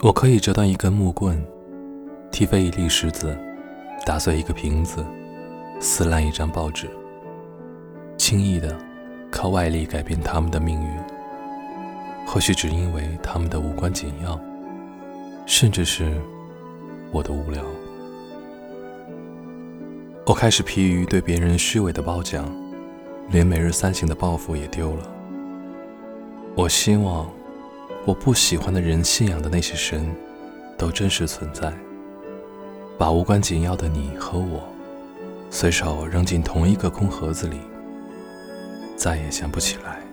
[0.00, 1.44] 我可以折断一根木棍，
[2.30, 3.36] 踢飞一粒石子，
[4.06, 5.04] 打碎一个瓶子，
[5.80, 6.88] 撕烂一张报纸，
[8.16, 8.78] 轻易的
[9.28, 10.88] 靠外力改变他们的命运。
[12.24, 14.38] 或许只因为他们的无关紧要，
[15.46, 16.12] 甚至是
[17.10, 17.60] 我的无聊。
[20.24, 22.48] 我开始疲于对别人虚伪的褒奖，
[23.30, 25.02] 连每日三省的抱负也丢了。
[26.54, 27.28] 我希望
[28.08, 30.10] 我不喜欢的人信仰的那些神，
[30.78, 31.70] 都真实存在。
[32.96, 34.66] 把无关紧要的你和我，
[35.50, 37.58] 随手扔进同一个空盒子里，
[38.96, 40.07] 再也想不起来。